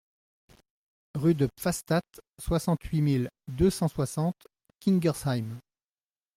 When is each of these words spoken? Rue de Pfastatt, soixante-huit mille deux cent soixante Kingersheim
Rue 1.13 1.35
de 1.35 1.45
Pfastatt, 1.59 2.21
soixante-huit 2.39 3.03
mille 3.03 3.29
deux 3.47 3.69
cent 3.69 3.87
soixante 3.87 4.47
Kingersheim 4.79 5.59